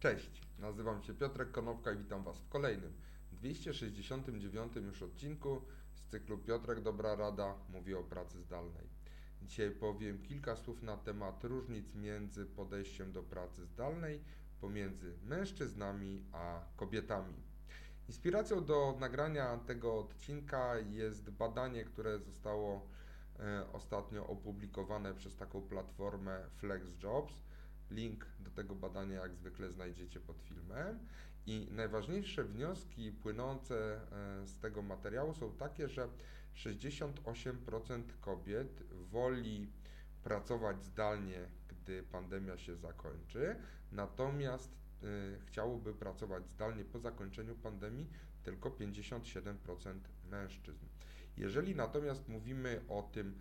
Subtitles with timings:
[0.00, 2.92] Cześć, nazywam się Piotrek Konopka i witam Was w kolejnym
[3.32, 5.62] 269 już odcinku
[5.94, 8.86] z cyklu Piotrek Dobra Rada mówi o pracy zdalnej.
[9.42, 14.20] Dzisiaj powiem kilka słów na temat różnic między podejściem do pracy zdalnej
[14.60, 17.34] pomiędzy mężczyznami a kobietami.
[18.08, 22.86] Inspiracją do nagrania tego odcinka jest badanie, które zostało
[23.38, 27.34] e, ostatnio opublikowane przez taką platformę FlexJobs
[27.90, 30.98] Link do tego badania jak zwykle znajdziecie pod filmem.
[31.46, 34.00] I najważniejsze wnioski płynące
[34.42, 36.08] e, z tego materiału są takie, że
[36.56, 39.70] 68% kobiet woli
[40.22, 43.56] pracować zdalnie, gdy pandemia się zakończy,
[43.92, 48.10] natomiast y, chciałoby pracować zdalnie po zakończeniu pandemii
[48.42, 49.98] tylko 57%
[50.30, 50.86] mężczyzn.
[51.36, 53.38] Jeżeli natomiast mówimy o tym,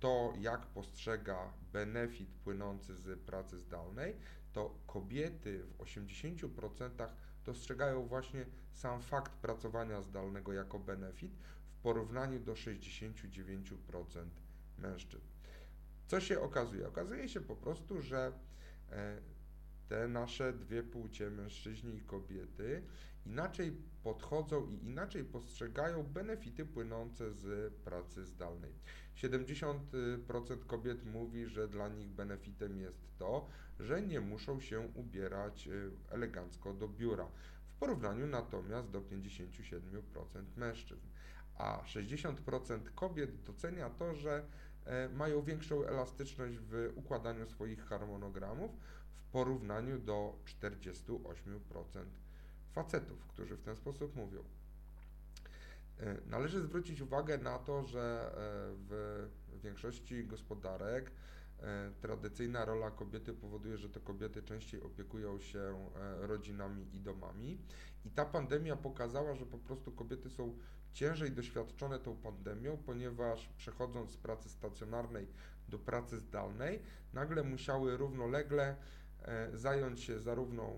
[0.00, 4.16] kto jak postrzega benefit płynący z pracy zdalnej,
[4.52, 7.08] to kobiety w 80%
[7.44, 11.32] dostrzegają właśnie sam fakt pracowania zdalnego jako benefit
[11.78, 14.24] w porównaniu do 69%
[14.78, 15.28] mężczyzn.
[16.06, 16.88] Co się okazuje?
[16.88, 18.32] Okazuje się po prostu, że
[18.90, 19.20] e,
[19.90, 22.82] te nasze dwie płcie, mężczyźni i kobiety,
[23.26, 28.72] inaczej podchodzą i inaczej postrzegają benefity płynące z pracy zdalnej.
[29.16, 33.48] 70% kobiet mówi, że dla nich benefitem jest to,
[33.80, 37.26] że nie muszą się ubierać y, elegancko do biura,
[37.66, 39.90] w porównaniu natomiast do 57%
[40.56, 41.06] mężczyzn.
[41.58, 44.44] A 60% kobiet docenia to, że
[44.84, 48.70] e, mają większą elastyczność w układaniu swoich harmonogramów
[49.20, 52.04] w porównaniu do 48%
[52.72, 54.44] facetów, którzy w ten sposób mówią.
[56.00, 58.36] E, należy zwrócić uwagę na to, że e,
[58.88, 59.28] w
[59.62, 61.10] większości gospodarek
[61.60, 65.90] e, tradycyjna rola kobiety powoduje, że to kobiety częściej opiekują się
[66.20, 67.58] rodzinami i domami.
[68.04, 70.58] I ta pandemia pokazała, że po prostu kobiety są
[70.92, 75.26] ciężej doświadczone tą pandemią, ponieważ przechodząc z pracy stacjonarnej
[75.68, 76.82] do pracy zdalnej,
[77.12, 78.76] nagle musiały równolegle
[79.54, 80.72] zająć się zarówno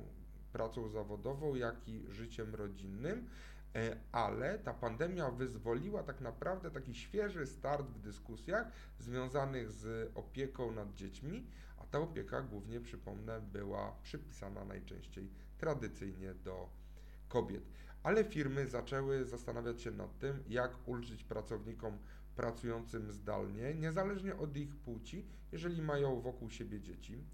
[0.52, 3.28] pracą zawodową, jak i życiem rodzinnym,
[3.74, 8.66] e, ale ta pandemia wyzwoliła tak naprawdę taki świeży start w dyskusjach
[8.98, 11.46] związanych z opieką nad dziećmi,
[11.78, 15.28] a ta opieka głównie, przypomnę, była przypisana najczęściej
[15.58, 16.68] tradycyjnie do
[17.28, 17.64] kobiet.
[18.02, 21.98] Ale firmy zaczęły zastanawiać się nad tym, jak ulżyć pracownikom
[22.36, 27.24] pracującym zdalnie, niezależnie od ich płci, jeżeli mają wokół siebie dzieci.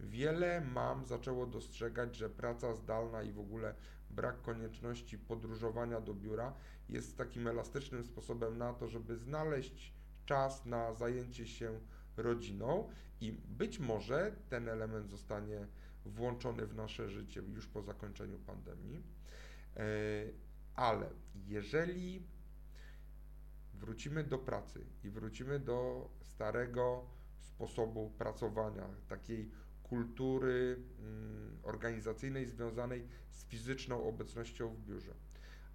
[0.00, 3.74] Wiele mam zaczęło dostrzegać, że praca zdalna i w ogóle
[4.10, 6.54] brak konieczności podróżowania do biura
[6.88, 9.92] jest takim elastycznym sposobem na to, żeby znaleźć
[10.26, 11.80] czas na zajęcie się
[12.16, 12.88] rodziną
[13.20, 15.66] i być może ten element zostanie
[16.04, 19.02] włączony w nasze życie już po zakończeniu pandemii.
[19.76, 19.82] E,
[20.74, 21.10] ale
[21.46, 22.22] jeżeli
[23.74, 27.04] wrócimy do pracy i wrócimy do starego
[27.38, 29.50] sposobu pracowania, takiej
[29.84, 35.14] kultury mm, organizacyjnej związanej z fizyczną obecnością w biurze.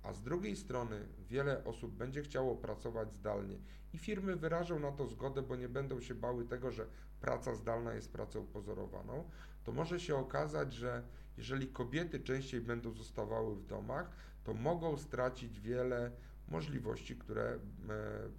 [0.03, 3.57] A z drugiej strony wiele osób będzie chciało pracować zdalnie
[3.93, 6.85] i firmy wyrażą na to zgodę, bo nie będą się bały tego, że
[7.21, 9.29] praca zdalna jest pracą pozorowaną,
[9.63, 11.03] to może się okazać, że
[11.37, 14.11] jeżeli kobiety częściej będą zostawały w domach,
[14.43, 16.11] to mogą stracić wiele
[16.47, 17.59] możliwości, które e,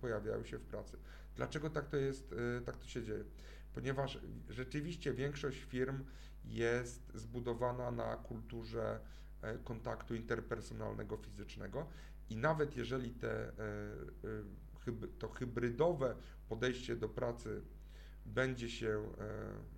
[0.00, 0.98] pojawiają się w pracy.
[1.36, 3.24] Dlaczego tak to jest, e, tak to się dzieje?
[3.74, 6.04] Ponieważ rzeczywiście większość firm
[6.44, 9.00] jest zbudowana na kulturze
[9.42, 11.86] e, kontaktu interpersonalnego, fizycznego
[12.30, 13.52] i nawet jeżeli te, e,
[14.86, 16.16] e, to hybrydowe
[16.48, 17.62] podejście do pracy
[18.26, 19.04] będzie się,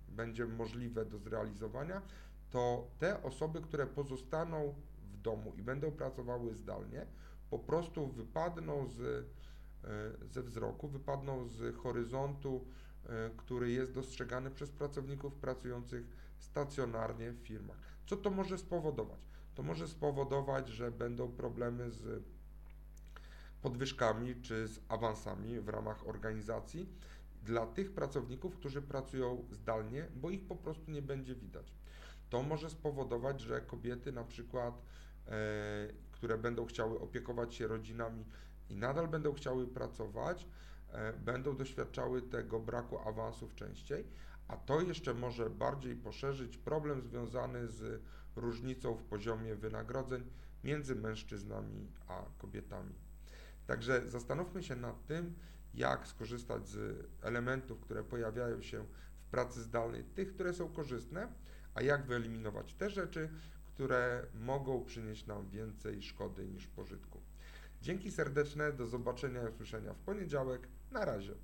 [0.09, 2.01] będzie możliwe do zrealizowania,
[2.49, 4.75] to te osoby, które pozostaną
[5.13, 7.05] w domu i będą pracowały zdalnie,
[7.49, 9.25] po prostu wypadną z,
[10.31, 12.65] ze wzroku, wypadną z horyzontu
[13.37, 16.05] który jest dostrzegany przez pracowników pracujących
[16.37, 17.77] stacjonarnie w firmach.
[18.05, 19.19] Co to może spowodować?
[19.55, 22.23] To może spowodować, że będą problemy z
[23.61, 26.89] podwyżkami czy z awansami w ramach organizacji
[27.43, 31.73] dla tych pracowników, którzy pracują zdalnie, bo ich po prostu nie będzie widać.
[32.29, 34.81] To może spowodować, że kobiety na przykład,
[35.27, 35.31] e,
[36.11, 38.25] które będą chciały opiekować się rodzinami
[38.69, 40.47] i nadal będą chciały pracować, E,
[41.25, 44.05] będą doświadczały tego braku awansów częściej,
[44.47, 48.01] a to jeszcze może bardziej poszerzyć problem związany z
[48.35, 50.23] różnicą w poziomie wynagrodzeń
[50.63, 52.93] między mężczyznami a kobietami.
[53.67, 55.35] Także zastanówmy się nad tym,
[55.73, 58.85] jak skorzystać z elementów, które pojawiają się
[59.17, 61.27] w pracy zdalnej, tych, które są korzystne,
[61.75, 63.29] a jak wyeliminować te rzeczy,
[63.65, 67.21] które mogą przynieść nam więcej szkody niż pożytku.
[67.81, 70.67] Dzięki serdeczne, do zobaczenia i usłyszenia w poniedziałek.
[70.93, 71.43] Na razie.